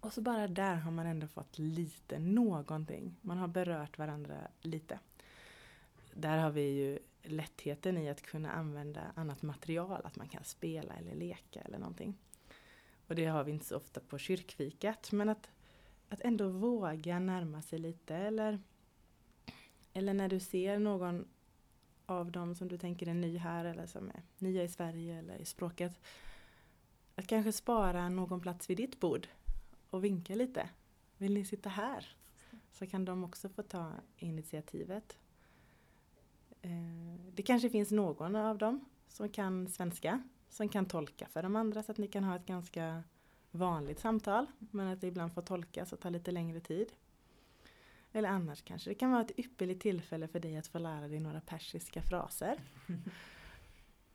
Och 0.00 0.12
så 0.12 0.20
bara 0.20 0.48
där 0.48 0.74
har 0.74 0.90
man 0.90 1.06
ändå 1.06 1.26
fått 1.26 1.58
lite, 1.58 2.18
någonting. 2.18 3.16
Man 3.20 3.38
har 3.38 3.48
berört 3.48 3.98
varandra 3.98 4.36
lite. 4.60 4.98
Där 6.14 6.38
har 6.38 6.50
vi 6.50 6.62
ju 6.62 6.98
lättheten 7.22 7.98
i 7.98 8.10
att 8.10 8.22
kunna 8.22 8.50
använda 8.50 9.00
annat 9.14 9.42
material, 9.42 10.00
att 10.04 10.16
man 10.16 10.28
kan 10.28 10.44
spela 10.44 10.94
eller 10.94 11.14
leka 11.14 11.60
eller 11.60 11.78
någonting. 11.78 12.18
Och 13.06 13.14
det 13.14 13.26
har 13.26 13.44
vi 13.44 13.52
inte 13.52 13.64
så 13.64 13.76
ofta 13.76 14.00
på 14.00 14.18
kyrkfikat, 14.18 15.12
men 15.12 15.28
att, 15.28 15.50
att 16.08 16.20
ändå 16.20 16.48
våga 16.48 17.18
närma 17.18 17.62
sig 17.62 17.78
lite 17.78 18.16
eller, 18.16 18.58
eller 19.92 20.14
när 20.14 20.28
du 20.28 20.40
ser 20.40 20.78
någon 20.78 21.28
av 22.06 22.32
dem 22.32 22.54
som 22.54 22.68
du 22.68 22.78
tänker 22.78 23.08
är 23.08 23.14
ny 23.14 23.36
här 23.36 23.64
eller 23.64 23.86
som 23.86 24.08
är 24.08 24.22
nya 24.38 24.62
i 24.62 24.68
Sverige 24.68 25.18
eller 25.18 25.38
i 25.38 25.44
språket. 25.44 26.00
Att 27.14 27.26
kanske 27.26 27.52
spara 27.52 28.08
någon 28.08 28.40
plats 28.40 28.70
vid 28.70 28.76
ditt 28.76 29.00
bord 29.00 29.28
och 29.90 30.04
vinka 30.04 30.34
lite. 30.34 30.68
Vill 31.16 31.34
ni 31.34 31.44
sitta 31.44 31.68
här? 31.68 32.16
Så 32.72 32.86
kan 32.86 33.04
de 33.04 33.24
också 33.24 33.48
få 33.48 33.62
ta 33.62 33.92
initiativet. 34.16 35.18
Eh, 36.62 36.70
det 37.32 37.42
kanske 37.42 37.70
finns 37.70 37.90
någon 37.90 38.36
av 38.36 38.58
dem 38.58 38.84
som 39.08 39.28
kan 39.28 39.68
svenska, 39.68 40.22
som 40.48 40.68
kan 40.68 40.86
tolka 40.86 41.26
för 41.26 41.42
de 41.42 41.56
andra 41.56 41.82
så 41.82 41.92
att 41.92 41.98
ni 41.98 42.08
kan 42.08 42.24
ha 42.24 42.36
ett 42.36 42.46
ganska 42.46 43.02
vanligt 43.50 44.00
samtal. 44.00 44.46
Men 44.58 44.86
att 44.86 45.00
det 45.00 45.06
ibland 45.06 45.34
får 45.34 45.42
tolkas 45.42 45.92
och 45.92 46.00
ta 46.00 46.10
lite 46.10 46.30
längre 46.30 46.60
tid. 46.60 46.92
Eller 48.12 48.28
annars 48.28 48.62
kanske 48.62 48.90
det 48.90 48.94
kan 48.94 49.10
vara 49.10 49.22
ett 49.22 49.38
ypperligt 49.38 49.82
tillfälle 49.82 50.28
för 50.28 50.40
dig 50.40 50.56
att 50.56 50.66
få 50.66 50.78
lära 50.78 51.08
dig 51.08 51.20
några 51.20 51.40
persiska 51.40 52.02
fraser. 52.02 52.60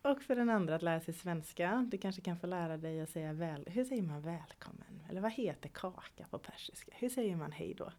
Och 0.05 0.21
för 0.21 0.35
den 0.35 0.49
andra 0.49 0.75
att 0.75 0.81
lära 0.81 0.99
sig 0.99 1.13
svenska. 1.13 1.87
Du 1.91 1.97
kanske 1.97 2.21
kan 2.21 2.37
få 2.37 2.47
lära 2.47 2.77
dig 2.77 3.01
att 3.01 3.09
säga 3.09 3.33
väl, 3.33 3.65
hur 3.67 3.85
säger 3.85 4.01
man 4.01 4.21
välkommen? 4.21 5.03
Eller 5.09 5.21
vad 5.21 5.31
heter 5.31 5.69
kaka 5.69 6.25
på 6.29 6.39
persiska? 6.39 6.91
Hur 6.95 7.09
säger 7.09 7.35
man 7.35 7.51
hej 7.51 7.73
då? 7.73 7.91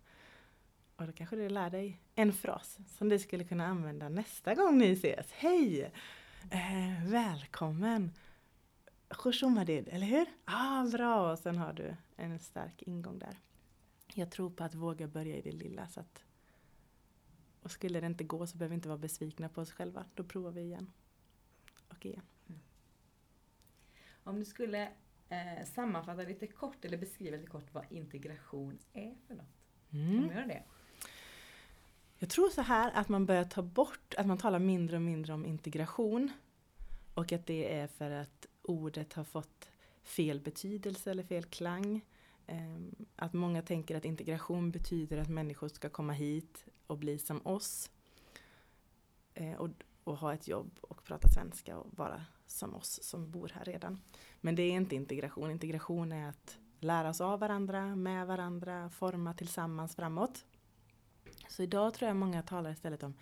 Och 0.96 1.06
då 1.06 1.12
kanske 1.12 1.36
du 1.36 1.48
lär 1.48 1.70
dig 1.70 2.00
en 2.14 2.32
fras 2.32 2.78
som 2.88 3.08
du 3.08 3.18
skulle 3.18 3.44
kunna 3.44 3.66
använda 3.66 4.08
nästa 4.08 4.54
gång 4.54 4.78
ni 4.78 4.92
ses. 4.92 5.32
Hej! 5.32 5.92
Eh, 6.50 7.06
välkommen! 7.06 8.12
Khushumadid, 9.08 9.88
eller 9.88 10.06
hur? 10.06 10.26
Ah, 10.44 10.84
bra! 10.84 11.32
Och 11.32 11.38
sen 11.38 11.56
har 11.56 11.72
du 11.72 11.96
en 12.16 12.38
stark 12.38 12.82
ingång 12.82 13.18
där. 13.18 13.38
Jag 14.14 14.30
tror 14.30 14.50
på 14.50 14.64
att 14.64 14.74
våga 14.74 15.08
börja 15.08 15.36
i 15.36 15.42
det 15.42 15.52
lilla. 15.52 15.88
Så 15.88 16.00
att, 16.00 16.24
och 17.62 17.70
skulle 17.70 18.00
det 18.00 18.06
inte 18.06 18.24
gå 18.24 18.46
så 18.46 18.56
behöver 18.56 18.70
vi 18.70 18.74
inte 18.74 18.88
vara 18.88 18.98
besvikna 18.98 19.48
på 19.48 19.60
oss 19.60 19.72
själva. 19.72 20.04
Då 20.14 20.24
provar 20.24 20.50
vi 20.50 20.60
igen. 20.60 20.90
Och 21.96 22.06
igen. 22.06 22.22
Mm. 22.48 22.60
Om 24.24 24.38
du 24.38 24.44
skulle 24.44 24.88
eh, 25.28 25.64
sammanfatta 25.74 26.22
lite 26.22 26.46
kort 26.46 26.84
eller 26.84 26.98
beskriva 26.98 27.36
lite 27.36 27.50
kort 27.50 27.74
vad 27.74 27.84
integration 27.90 28.78
är 28.92 29.14
för 29.26 29.34
något. 29.34 29.46
Mm. 29.92 30.18
Kan 30.18 30.28
du 30.28 30.34
göra 30.34 30.46
det? 30.46 30.62
Jag 32.18 32.30
tror 32.30 32.48
så 32.48 32.62
här 32.62 32.92
att 32.94 33.08
man 33.08 33.26
börjar 33.26 33.44
ta 33.44 33.62
bort, 33.62 34.14
att 34.16 34.26
man 34.26 34.38
talar 34.38 34.58
mindre 34.58 34.96
och 34.96 35.02
mindre 35.02 35.34
om 35.34 35.46
integration. 35.46 36.32
Och 37.14 37.32
att 37.32 37.46
det 37.46 37.74
är 37.74 37.86
för 37.86 38.10
att 38.10 38.46
ordet 38.62 39.12
har 39.12 39.24
fått 39.24 39.70
fel 40.02 40.40
betydelse 40.40 41.10
eller 41.10 41.22
fel 41.22 41.44
klang. 41.44 42.04
Ehm, 42.46 42.94
att 43.16 43.32
många 43.32 43.62
tänker 43.62 43.96
att 43.96 44.04
integration 44.04 44.70
betyder 44.70 45.18
att 45.18 45.28
människor 45.28 45.68
ska 45.68 45.88
komma 45.88 46.12
hit 46.12 46.64
och 46.86 46.98
bli 46.98 47.18
som 47.18 47.46
oss. 47.46 47.90
Eh, 49.34 49.54
och, 49.54 49.68
och 50.06 50.16
ha 50.16 50.34
ett 50.34 50.48
jobb 50.48 50.78
och 50.80 51.04
prata 51.04 51.28
svenska 51.28 51.78
och 51.78 51.86
vara 51.96 52.24
som 52.46 52.74
oss 52.74 53.02
som 53.02 53.30
bor 53.30 53.52
här 53.54 53.64
redan. 53.64 54.00
Men 54.40 54.54
det 54.54 54.62
är 54.62 54.72
inte 54.72 54.94
integration. 54.94 55.50
Integration 55.50 56.12
är 56.12 56.28
att 56.28 56.58
lära 56.80 57.08
oss 57.08 57.20
av 57.20 57.40
varandra, 57.40 57.96
med 57.96 58.26
varandra, 58.26 58.90
forma 58.90 59.34
tillsammans 59.34 59.96
framåt. 59.96 60.44
Så 61.48 61.62
idag 61.62 61.94
tror 61.94 62.08
jag 62.08 62.16
många 62.16 62.42
talar 62.42 62.70
istället 62.70 63.02
om, 63.02 63.14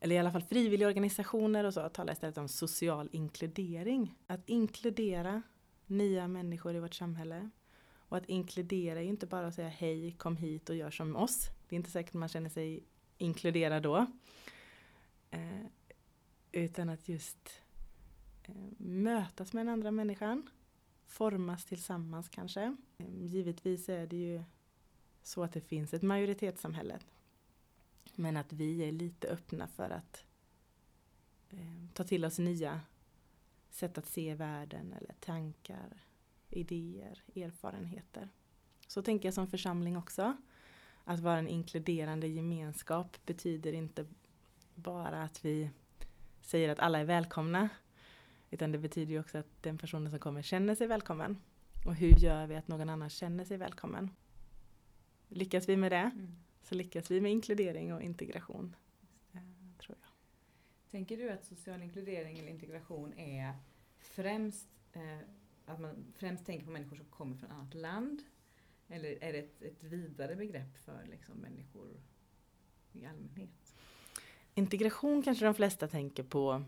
eller 0.00 0.14
i 0.14 0.18
alla 0.18 0.32
fall 0.32 0.42
frivilliga 0.42 0.88
organisationer 0.88 1.64
och 1.64 1.74
så, 1.74 1.88
talar 1.88 2.12
istället 2.12 2.38
om 2.38 2.48
social 2.48 3.08
inkludering. 3.12 4.14
Att 4.26 4.48
inkludera 4.48 5.42
nya 5.86 6.28
människor 6.28 6.74
i 6.74 6.80
vårt 6.80 6.94
samhälle. 6.94 7.50
Och 7.94 8.16
att 8.16 8.28
inkludera 8.28 9.00
är 9.00 9.06
inte 9.06 9.26
bara 9.26 9.46
att 9.46 9.54
säga 9.54 9.68
hej, 9.68 10.12
kom 10.12 10.36
hit 10.36 10.70
och 10.70 10.76
gör 10.76 10.90
som 10.90 11.16
oss. 11.16 11.50
Det 11.68 11.74
är 11.74 11.76
inte 11.76 11.90
säkert 11.90 12.14
man 12.14 12.28
känner 12.28 12.50
sig 12.50 12.84
inkluderad 13.18 13.82
då. 13.82 14.06
Eh, 15.30 15.66
utan 16.56 16.88
att 16.88 17.08
just 17.08 17.62
eh, 18.42 18.54
mötas 18.78 19.52
med 19.52 19.66
den 19.66 19.72
andra 19.72 19.90
människan. 19.90 20.50
Formas 21.06 21.64
tillsammans 21.64 22.28
kanske. 22.28 22.76
Eh, 22.98 23.24
givetvis 23.24 23.88
är 23.88 24.06
det 24.06 24.16
ju 24.16 24.42
så 25.22 25.42
att 25.42 25.52
det 25.52 25.60
finns 25.60 25.94
ett 25.94 26.02
majoritetssamhälle 26.02 26.98
men 28.14 28.36
att 28.36 28.52
vi 28.52 28.88
är 28.88 28.92
lite 28.92 29.28
öppna 29.28 29.66
för 29.66 29.90
att 29.90 30.24
eh, 31.50 31.88
ta 31.92 32.04
till 32.04 32.24
oss 32.24 32.38
nya 32.38 32.80
sätt 33.70 33.98
att 33.98 34.06
se 34.06 34.34
världen 34.34 34.92
eller 34.92 35.14
tankar, 35.20 36.02
idéer, 36.50 37.22
erfarenheter. 37.34 38.28
Så 38.86 39.02
tänker 39.02 39.28
jag 39.28 39.34
som 39.34 39.50
församling 39.50 39.96
också. 39.96 40.36
Att 41.04 41.20
vara 41.20 41.38
en 41.38 41.48
inkluderande 41.48 42.26
gemenskap 42.26 43.16
betyder 43.26 43.72
inte 43.72 44.06
bara 44.74 45.22
att 45.22 45.44
vi 45.44 45.70
säger 46.46 46.68
att 46.68 46.78
alla 46.78 46.98
är 46.98 47.04
välkomna. 47.04 47.68
Utan 48.50 48.72
det 48.72 48.78
betyder 48.78 49.12
ju 49.12 49.20
också 49.20 49.38
att 49.38 49.62
den 49.62 49.78
personen 49.78 50.10
som 50.10 50.18
kommer 50.18 50.42
känner 50.42 50.74
sig 50.74 50.86
välkommen. 50.86 51.36
Och 51.86 51.94
hur 51.94 52.18
gör 52.18 52.46
vi 52.46 52.56
att 52.56 52.68
någon 52.68 52.88
annan 52.88 53.10
känner 53.10 53.44
sig 53.44 53.56
välkommen? 53.56 54.10
Lyckas 55.28 55.68
vi 55.68 55.76
med 55.76 55.92
det 55.92 56.10
mm 56.14 56.36
så 56.68 56.74
lyckas 56.74 57.10
vi 57.10 57.20
med 57.20 57.32
inkludering 57.32 57.94
och 57.94 58.02
integration. 58.02 58.76
Tror 59.78 59.96
jag. 60.00 60.10
Tänker 60.90 61.16
du 61.16 61.30
att 61.30 61.44
social 61.44 61.82
inkludering 61.82 62.38
eller 62.38 62.48
integration 62.48 63.12
är 63.18 63.54
främst 63.98 64.68
eh, 64.92 65.18
att 65.66 65.80
man 65.80 66.12
främst 66.16 66.46
tänker 66.46 66.66
på 66.66 66.72
människor 66.72 66.96
som 66.96 67.04
kommer 67.04 67.36
från 67.36 67.50
annat 67.50 67.74
land? 67.74 68.22
Eller 68.88 69.24
är 69.24 69.32
det 69.32 69.38
ett, 69.38 69.62
ett 69.62 69.84
vidare 69.84 70.36
begrepp 70.36 70.78
för 70.78 71.06
liksom, 71.10 71.38
människor 71.38 72.00
i 72.92 73.06
allmänhet? 73.06 73.75
Integration 74.58 75.22
kanske 75.22 75.44
de 75.44 75.54
flesta 75.54 75.88
tänker 75.88 76.22
på 76.22 76.64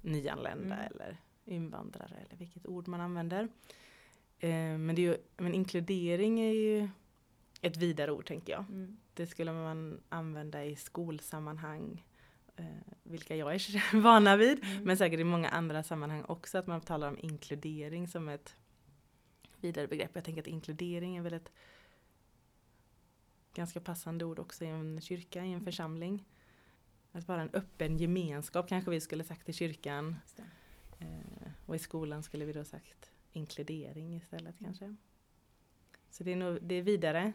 nyanlända 0.00 0.74
mm. 0.74 0.86
eller 0.90 1.16
invandrare 1.44 2.16
eller 2.26 2.36
vilket 2.36 2.66
ord 2.66 2.88
man 2.88 3.00
använder. 3.00 3.48
Eh, 4.38 4.78
men, 4.78 4.94
det 4.94 5.02
är 5.02 5.06
ju, 5.06 5.16
men 5.36 5.54
inkludering 5.54 6.40
är 6.40 6.52
ju 6.52 6.88
ett 7.60 7.76
vidare 7.76 8.12
ord 8.12 8.26
tänker 8.26 8.52
jag. 8.52 8.64
Mm. 8.68 8.96
Det 9.14 9.26
skulle 9.26 9.52
man 9.52 10.00
använda 10.08 10.64
i 10.64 10.76
skolsammanhang, 10.76 12.04
eh, 12.56 12.66
vilka 13.02 13.36
jag 13.36 13.54
är 13.54 14.00
vana 14.02 14.36
vid, 14.36 14.64
mm. 14.64 14.84
men 14.84 14.96
säkert 14.96 15.20
i 15.20 15.24
många 15.24 15.48
andra 15.48 15.82
sammanhang 15.82 16.24
också, 16.24 16.58
att 16.58 16.66
man 16.66 16.80
talar 16.80 17.08
om 17.08 17.18
inkludering 17.18 18.08
som 18.08 18.28
ett 18.28 18.56
vidare 19.60 19.86
begrepp. 19.86 20.10
Jag 20.14 20.24
tänker 20.24 20.42
att 20.42 20.46
inkludering 20.46 21.16
är 21.16 21.22
väl 21.22 21.34
ett 21.34 21.52
ganska 23.54 23.80
passande 23.80 24.24
ord 24.24 24.38
också 24.38 24.64
i 24.64 24.68
en 24.68 25.00
kyrka, 25.00 25.38
i 25.38 25.46
en 25.46 25.52
mm. 25.52 25.64
församling. 25.64 26.24
Att 27.12 27.28
vara 27.28 27.42
en 27.42 27.50
öppen 27.52 27.98
gemenskap 27.98 28.68
kanske 28.68 28.90
vi 28.90 29.00
skulle 29.00 29.24
sagt 29.24 29.48
i 29.48 29.52
kyrkan. 29.52 30.16
Eh, 30.98 31.50
och 31.66 31.76
i 31.76 31.78
skolan 31.78 32.22
skulle 32.22 32.44
vi 32.44 32.52
då 32.52 32.64
sagt 32.64 33.10
inkludering 33.32 34.16
istället 34.16 34.60
mm. 34.60 34.64
kanske. 34.64 34.96
Så 36.10 36.24
det 36.24 36.32
är, 36.32 36.36
nog, 36.36 36.58
det 36.62 36.74
är 36.74 36.82
vidare 36.82 37.32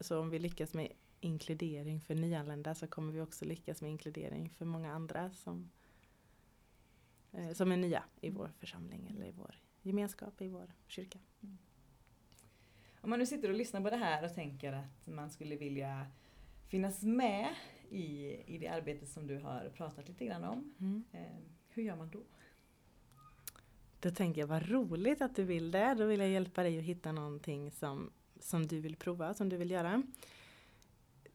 så 0.00 0.20
om 0.20 0.30
vi 0.30 0.38
lyckas 0.38 0.74
med 0.74 0.92
inkludering 1.20 2.00
för 2.00 2.14
nyanlända 2.14 2.74
så 2.74 2.86
kommer 2.86 3.12
vi 3.12 3.20
också 3.20 3.44
lyckas 3.44 3.82
med 3.82 3.90
inkludering 3.90 4.50
för 4.50 4.64
många 4.64 4.92
andra 4.92 5.30
som, 5.30 5.70
eh, 7.32 7.52
som 7.52 7.72
är 7.72 7.76
nya 7.76 8.04
i 8.20 8.30
vår 8.30 8.52
församling 8.58 9.08
eller 9.10 9.26
i 9.26 9.30
vår 9.30 9.54
gemenskap, 9.82 10.42
i 10.42 10.48
vår 10.48 10.72
kyrka. 10.86 11.18
Om 13.00 13.10
man 13.10 13.18
nu 13.18 13.26
sitter 13.26 13.48
och 13.48 13.54
lyssnar 13.54 13.80
på 13.80 13.90
det 13.90 13.96
här 13.96 14.24
och 14.24 14.34
tänker 14.34 14.72
att 14.72 15.06
man 15.06 15.30
skulle 15.30 15.56
vilja 15.56 16.06
finnas 16.66 17.02
med 17.02 17.54
i, 17.90 18.36
i 18.46 18.58
det 18.58 18.68
arbete 18.68 19.06
som 19.06 19.26
du 19.26 19.38
har 19.38 19.70
pratat 19.76 20.08
lite 20.08 20.24
grann 20.24 20.44
om. 20.44 20.74
Mm. 20.80 21.04
Eh, 21.12 21.42
hur 21.68 21.82
gör 21.82 21.96
man 21.96 22.10
då? 22.10 22.22
Då 24.00 24.10
tänker 24.10 24.40
jag 24.40 24.48
vad 24.48 24.70
roligt 24.70 25.22
att 25.22 25.36
du 25.36 25.44
vill 25.44 25.70
det. 25.70 25.94
Då 25.94 26.06
vill 26.06 26.20
jag 26.20 26.28
hjälpa 26.28 26.62
dig 26.62 26.78
att 26.78 26.84
hitta 26.84 27.12
någonting 27.12 27.70
som, 27.70 28.10
som 28.40 28.66
du 28.66 28.80
vill 28.80 28.96
prova, 28.96 29.34
som 29.34 29.48
du 29.48 29.56
vill 29.56 29.70
göra. 29.70 30.02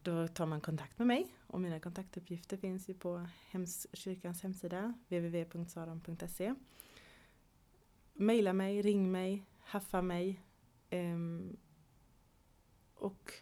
Då 0.02 0.28
tar 0.28 0.46
man 0.46 0.60
kontakt 0.60 0.98
med 0.98 1.06
mig 1.06 1.26
och 1.46 1.60
mina 1.60 1.80
kontaktuppgifter 1.80 2.56
finns 2.56 2.88
ju 2.88 2.94
på 2.94 3.26
hems, 3.50 3.86
kyrkans 3.92 4.42
hemsida 4.42 4.94
www.saron.se. 5.08 6.54
Maila 8.12 8.52
mig, 8.52 8.82
ring 8.82 9.12
mig, 9.12 9.44
haffa 9.60 10.02
mig. 10.02 10.40
Um, 10.90 11.56
och 12.94 13.32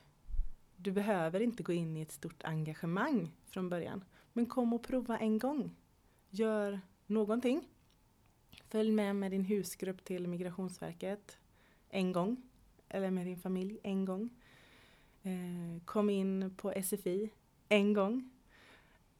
du 0.83 0.93
behöver 0.93 1.41
inte 1.41 1.63
gå 1.63 1.73
in 1.73 1.97
i 1.97 2.01
ett 2.01 2.13
stort 2.13 2.45
engagemang 2.45 3.31
från 3.47 3.69
början. 3.69 4.05
Men 4.33 4.47
kom 4.47 4.73
och 4.73 4.83
prova 4.83 5.19
en 5.19 5.39
gång. 5.39 5.77
Gör 6.31 6.81
någonting. 7.07 7.69
Följ 8.69 8.93
med 8.93 9.17
med 9.17 9.31
din 9.31 9.45
husgrupp 9.45 10.05
till 10.05 10.29
Migrationsverket 10.29 11.39
en 11.89 12.13
gång. 12.13 12.43
Eller 12.89 13.11
med 13.11 13.27
din 13.27 13.39
familj 13.39 13.79
en 13.83 14.05
gång. 14.05 14.31
Eh, 15.23 15.85
kom 15.85 16.11
in 16.11 16.55
på 16.57 16.73
SFI 16.83 17.31
en 17.69 17.93
gång. 17.93 18.31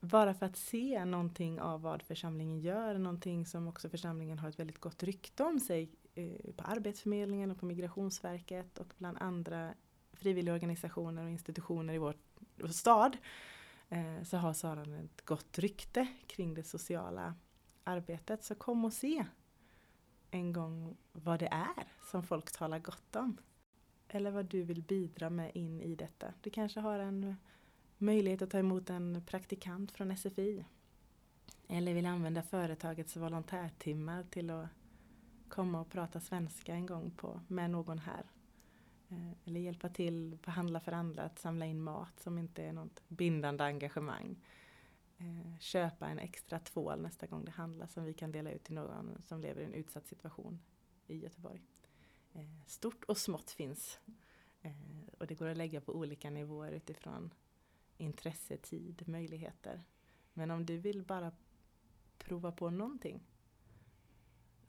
Bara 0.01 0.35
för 0.35 0.47
att 0.47 0.57
se 0.57 1.05
någonting 1.05 1.61
av 1.61 1.83
vad 1.83 2.03
församlingen 2.03 2.61
gör. 2.61 2.99
Någonting 2.99 3.47
som 3.47 3.69
också 3.69 3.89
församlingen 3.89 4.39
har 4.39 4.49
ett 4.49 4.59
väldigt 4.59 4.79
gott 4.79 5.03
rykte 5.03 5.45
om 5.45 5.61
sig 5.61 5.91
eh, 6.15 6.53
på 6.57 6.65
Arbetsförmedlingen 6.65 7.51
och 7.51 7.59
på 7.59 7.67
Migrationsverket 7.67 8.79
och 8.79 8.95
bland 8.99 9.19
andra 9.21 9.75
frivilligorganisationer 10.23 11.25
och 11.25 11.31
institutioner 11.31 11.95
i 11.95 11.99
vår, 11.99 12.15
vår 12.57 12.69
stad 12.69 13.17
eh, 13.89 14.23
så 14.23 14.37
har 14.37 14.53
Saran 14.53 14.93
ett 14.93 15.25
gott 15.25 15.59
rykte 15.59 16.07
kring 16.27 16.55
det 16.55 16.63
sociala 16.63 17.35
arbetet. 17.85 18.45
Så 18.45 18.55
kom 18.55 18.85
och 18.85 18.93
se 18.93 19.25
en 20.31 20.53
gång 20.53 20.97
vad 21.13 21.39
det 21.41 21.49
är 21.53 21.87
som 22.11 22.23
folk 22.23 22.53
talar 22.53 22.79
gott 22.79 23.17
om. 23.17 23.37
Eller 24.09 24.31
vad 24.31 24.47
du 24.47 24.63
vill 24.63 24.83
bidra 24.83 25.31
med 25.31 25.57
in 25.57 25.81
i 25.81 25.95
detta. 25.95 26.35
Du 26.41 26.51
kanske 26.51 26.81
har 26.81 26.99
en 26.99 27.37
möjlighet 27.99 28.43
att 28.43 28.51
ta 28.51 28.59
emot 28.59 28.91
en 28.91 29.23
praktikant 29.27 29.93
från 29.93 30.17
SFI. 30.17 30.65
Eller 31.69 31.95
vill 31.95 32.07
använda 32.07 32.43
företagets 32.43 33.17
volontärtimmar 33.17 34.25
till 34.31 34.51
att 34.51 34.69
komma 35.49 35.81
och 35.81 35.91
prata 35.91 36.21
svenska 36.21 36.75
en 36.75 36.87
gång 36.87 37.11
på, 37.11 37.41
med 37.49 37.71
någon 37.71 37.99
här. 37.99 38.25
Eh, 39.13 39.33
eller 39.45 39.61
hjälpa 39.61 39.89
till 39.89 40.39
på 40.43 40.51
Handla 40.51 40.81
för 40.81 40.93
andra 40.93 41.23
att 41.23 41.39
samla 41.39 41.67
in 41.67 41.83
mat 41.83 42.21
som 42.21 42.39
inte 42.39 42.63
är 42.63 42.73
något 42.73 43.03
bindande 43.09 43.65
engagemang. 43.65 44.45
Eh, 45.19 45.59
köpa 45.59 46.09
en 46.09 46.19
extra 46.19 46.59
tvål 46.59 47.03
nästa 47.03 47.27
gång 47.27 47.45
det 47.45 47.51
handlas 47.51 47.93
som 47.93 48.05
vi 48.05 48.15
kan 48.15 48.33
dela 48.33 48.51
ut 48.51 48.65
till 48.65 48.75
någon 48.75 49.23
som 49.23 49.41
lever 49.41 49.61
i 49.61 49.65
en 49.65 49.75
utsatt 49.75 50.07
situation 50.07 50.61
i 51.07 51.17
Göteborg. 51.17 51.63
Eh, 52.33 52.67
stort 52.67 53.05
och 53.05 53.19
smått 53.19 53.51
finns. 53.51 54.01
Och 55.19 55.27
det 55.27 55.35
går 55.35 55.49
att 55.49 55.57
lägga 55.57 55.81
på 55.81 55.93
olika 55.93 56.31
nivåer 56.31 56.73
utifrån 56.73 57.35
intresse, 57.97 58.57
tid, 58.57 59.09
möjligheter. 59.09 59.83
Men 60.33 60.51
om 60.51 60.67
du 60.67 60.79
vill 60.79 61.03
bara 61.03 61.33
prova 62.19 62.53
på 62.53 62.71
någonting 62.71 63.27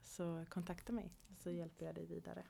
så 0.02 0.44
kontakta 0.48 0.92
mig 0.92 1.12
så 1.38 1.50
hjälper 1.50 1.86
jag 1.86 1.94
dig 1.94 2.06
vidare. 2.06 2.44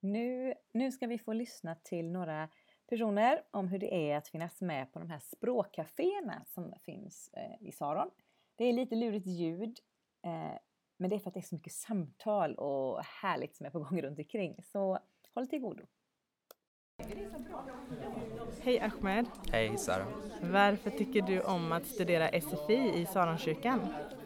Nu, 0.00 0.54
nu 0.72 0.92
ska 0.92 1.06
vi 1.06 1.18
få 1.18 1.32
lyssna 1.32 1.74
till 1.74 2.10
några 2.10 2.48
personer 2.88 3.42
om 3.50 3.68
hur 3.68 3.78
det 3.78 4.10
är 4.10 4.16
att 4.16 4.28
finnas 4.28 4.60
med 4.60 4.92
på 4.92 4.98
de 4.98 5.10
här 5.10 5.18
språkcaféerna 5.18 6.44
som 6.46 6.74
finns 6.84 7.30
eh, 7.32 7.68
i 7.68 7.72
Saron. 7.72 8.10
Det 8.56 8.64
är 8.64 8.72
lite 8.72 8.94
lurigt 8.94 9.26
ljud, 9.26 9.78
eh, 10.24 10.58
men 10.96 11.10
det 11.10 11.16
är 11.16 11.18
för 11.18 11.30
att 11.30 11.34
det 11.34 11.40
är 11.40 11.42
så 11.42 11.54
mycket 11.54 11.72
samtal 11.72 12.54
och 12.54 13.04
härligt 13.04 13.56
som 13.56 13.66
är 13.66 13.70
på 13.70 13.78
gång 13.78 14.02
runt 14.02 14.18
omkring. 14.18 14.62
Så 14.62 14.98
håll 15.34 15.48
till 15.48 15.60
godo. 15.60 15.82
Hej 18.60 18.80
Ahmed! 18.80 19.26
Hej 19.52 19.78
Sara! 19.78 20.06
Varför 20.42 20.90
tycker 20.90 21.22
du 21.22 21.40
om 21.40 21.72
att 21.72 21.86
studera 21.86 22.40
SFI 22.40 22.92
i 22.94 23.06
Saronkyrkan? 23.06 23.80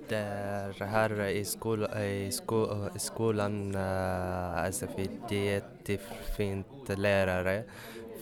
Där 0.08 0.84
här 0.86 1.22
i, 1.22 1.44
skol, 1.44 1.84
i, 1.84 2.30
sko, 2.32 2.88
i 2.96 2.98
skolan 2.98 3.74
eh, 3.74 4.64
uh, 4.64 4.70
SFI, 4.70 5.10
det 5.28 5.48
är 5.48 5.52
jättefint 5.52 6.66
lärare. 6.88 7.62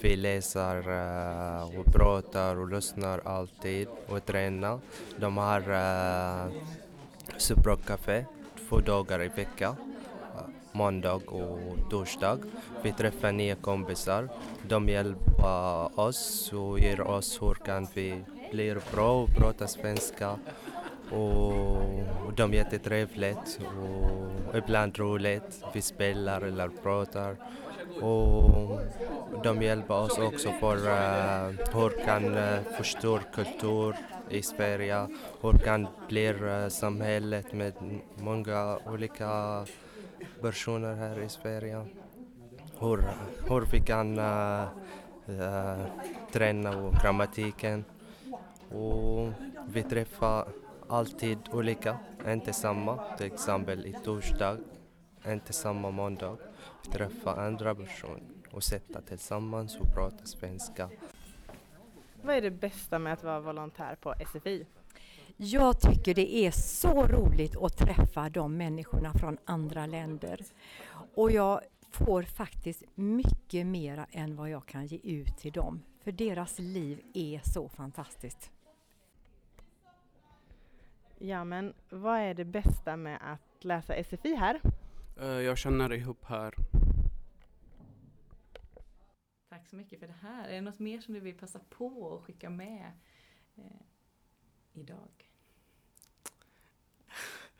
Vi 0.02 0.16
läser 0.16 0.88
uh, 0.88 1.78
och 1.78 1.92
pratar 1.92 2.56
och 2.56 2.68
lyssnar 2.68 3.20
alltid 3.24 3.88
och 4.08 4.26
tränar. 4.26 4.80
De 5.16 5.36
har 5.36 5.60
eh, 5.60 6.46
uh, 6.46 6.52
språkcafé 7.36 8.24
två 8.68 8.80
dagar 8.80 9.22
i 9.22 9.28
veckan 9.28 9.76
måndag 10.72 11.14
och 11.26 11.90
torsdag. 11.90 12.38
Vi 12.82 12.92
träffar 12.92 13.32
nya 13.32 13.54
kompisar. 13.54 14.28
De 14.68 14.88
hjälper 14.88 16.00
oss 16.00 16.52
och 16.52 16.80
ger 16.80 17.00
oss 17.00 17.42
hur 17.42 17.54
kan 17.54 17.86
vi 17.94 18.24
bli 18.50 18.76
bra 18.92 19.22
och 19.22 19.28
prata 19.36 19.66
svenska. 19.66 20.36
Och 21.10 22.32
de 22.36 22.52
är 22.52 22.56
jättetrevligt 22.56 23.60
och 24.50 24.58
ibland 24.58 24.98
roligt. 24.98 25.64
Vi 25.74 25.82
spelar 25.82 26.40
eller 26.40 26.68
pratar. 26.68 27.36
Och 28.00 28.80
de 29.42 29.62
hjälper 29.62 29.94
oss 29.94 30.18
också 30.18 30.52
för 30.60 30.76
uh, 30.76 31.56
hur 31.72 32.04
kan 32.04 32.24
uh, 32.24 32.62
förstå 32.76 33.20
kultur 33.34 33.96
i 34.28 34.42
Sverige, 34.42 35.06
hur 35.40 35.58
kan 35.58 35.86
bli 36.08 36.28
uh, 36.28 36.52
eh, 36.52 36.68
samhället 36.68 37.52
med 37.52 37.72
många 38.14 38.78
olika 38.86 39.64
personer 40.40 40.94
här 40.94 41.22
i 41.22 41.28
Sverige. 41.28 41.84
Hur, 42.78 43.04
hur 43.48 43.60
vi 43.72 43.80
kan 43.80 44.18
uh, 44.18 44.68
uh, 45.28 45.84
träna 46.32 46.92
grammatiken. 47.02 47.84
Och 48.70 49.28
vi 49.66 49.82
träffar 49.82 50.44
alltid 50.90 51.38
olika, 51.52 51.98
inte 52.26 52.52
samma. 52.52 53.16
Till 53.16 53.26
exempel 53.26 53.86
i 53.86 53.96
torsdag, 54.04 54.58
inte 55.26 55.52
samma 55.52 55.90
måndag. 55.90 56.36
Vi 56.84 56.92
träffar 56.92 57.36
andra 57.36 57.74
personer 57.74 58.22
och 58.50 58.62
sätter 58.62 59.00
tillsammans 59.00 59.76
och 59.76 59.94
pratar 59.94 60.24
svenska. 60.24 60.90
Vad 62.22 62.36
är 62.36 62.42
det 62.42 62.50
bästa 62.50 62.98
med 62.98 63.12
att 63.12 63.24
vara 63.24 63.40
volontär 63.40 63.96
på 64.00 64.14
SFI? 64.26 64.66
Jag 65.36 65.80
tycker 65.80 66.14
det 66.14 66.34
är 66.34 66.50
så 66.50 67.06
roligt 67.06 67.56
att 67.56 67.78
träffa 67.78 68.28
de 68.28 68.56
människorna 68.56 69.12
från 69.12 69.38
andra 69.44 69.86
länder. 69.86 70.44
Och 71.14 71.30
jag 71.30 71.60
får 71.90 72.22
faktiskt 72.22 72.82
mycket 72.94 73.66
mera 73.66 74.06
än 74.10 74.36
vad 74.36 74.50
jag 74.50 74.66
kan 74.66 74.86
ge 74.86 74.98
ut 75.02 75.36
till 75.38 75.52
dem. 75.52 75.82
För 76.04 76.12
deras 76.12 76.58
liv 76.58 77.00
är 77.14 77.40
så 77.44 77.68
fantastiskt. 77.68 78.50
Ja, 81.22 81.44
men 81.44 81.74
vad 81.88 82.18
är 82.18 82.34
det 82.34 82.44
bästa 82.44 82.96
med 82.96 83.18
att 83.22 83.64
läsa 83.64 84.04
SFI 84.04 84.34
här? 84.34 84.60
Eh, 85.20 85.26
jag 85.26 85.58
känner 85.58 85.92
ihop 85.92 86.24
här. 86.24 86.54
Tack 89.48 89.68
så 89.68 89.76
mycket 89.76 90.00
för 90.00 90.06
det 90.06 90.16
här. 90.22 90.48
Är 90.48 90.54
det 90.54 90.60
något 90.60 90.78
mer 90.78 91.00
som 91.00 91.14
du 91.14 91.20
vill 91.20 91.38
passa 91.38 91.58
på 91.58 92.16
att 92.16 92.24
skicka 92.24 92.50
med 92.50 92.92
eh, 93.56 93.62
idag? 94.72 95.30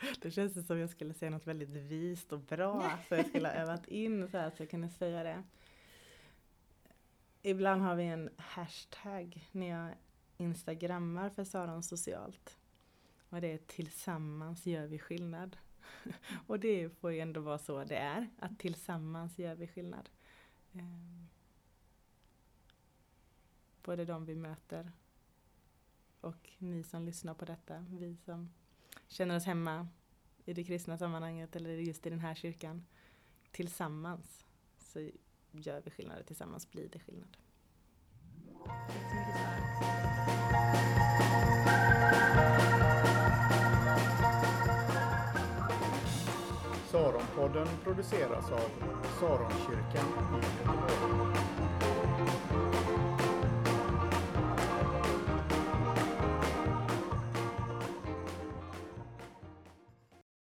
Det 0.23 0.31
känns 0.31 0.67
som 0.67 0.79
jag 0.79 0.91
skulle 0.91 1.15
säga 1.15 1.31
något 1.31 1.47
väldigt 1.47 1.69
vist 1.69 2.33
och 2.33 2.41
bra 2.41 2.99
så 3.09 3.15
jag 3.15 3.27
skulle 3.27 3.49
ha 3.49 3.55
övat 3.55 3.89
in 3.89 4.29
så 4.29 4.39
att 4.39 4.61
jag 4.61 4.71
kunde 4.71 4.89
säga 4.89 5.23
det. 5.23 5.43
Ibland 7.43 7.83
har 7.83 7.95
vi 7.95 8.05
en 8.05 8.31
hashtag 8.37 9.49
när 9.53 9.67
jag 9.67 9.95
instagrammar 10.37 11.31
för 11.31 11.45
Saron 11.45 11.83
socialt. 11.83 12.60
Och 13.31 13.41
det 13.41 13.53
är 13.53 13.59
tillsammans 13.59 14.67
gör 14.67 14.87
vi 14.87 14.99
skillnad. 14.99 15.57
Och 16.47 16.61
det 16.61 16.91
får 16.91 17.13
ju 17.13 17.21
ändå 17.21 17.41
vara 17.41 17.59
så 17.59 17.85
det 17.85 17.97
är, 17.97 18.29
att 18.39 18.59
tillsammans 18.59 19.39
gör 19.39 19.55
vi 19.55 19.67
skillnad. 19.67 20.09
Ehm. 20.73 21.29
Både 23.83 24.05
de 24.05 24.25
vi 24.25 24.35
möter 24.35 24.93
och 26.21 26.51
ni 26.59 26.83
som 26.83 27.05
lyssnar 27.05 27.35
på 27.35 27.45
detta, 27.45 27.85
vi 27.89 28.17
som 28.17 28.51
känner 29.09 29.37
oss 29.37 29.45
hemma 29.45 29.89
i 30.45 30.53
det 30.53 30.65
kristna 30.65 30.99
sammanhanget 30.99 31.57
eller 31.57 31.71
just 31.71 32.07
i 32.07 32.11
den 32.11 32.21
här 32.21 32.35
kyrkan. 32.35 32.87
Tillsammans 33.51 34.45
så 34.79 35.11
gör 35.51 35.81
vi 35.85 35.91
skillnad, 35.91 36.27
tillsammans 36.27 36.71
blir 36.71 36.89
det 36.89 36.99
skillnad. 36.99 37.37
Saronpodden 47.11 47.67
produceras 47.85 48.51
av 48.51 48.71
Saronkyrkan 49.21 50.07
i 50.33 50.37
Göteborg. 50.37 51.80